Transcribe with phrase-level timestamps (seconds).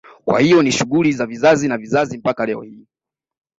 [0.25, 2.87] Kwa hiyo ni shughuli ya vizazi na vizazi mpaka leo hii